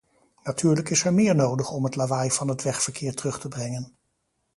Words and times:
Natuurlijk 0.45 0.89
is 0.89 1.03
er 1.05 1.13
meer 1.13 1.35
nodig 1.35 1.71
om 1.71 1.83
het 1.83 1.95
lawaai 1.95 2.31
van 2.31 2.47
het 2.47 2.63
wegverkeer 2.63 3.15
terug 3.15 3.39
te 3.39 3.47
brengen. 3.47 3.93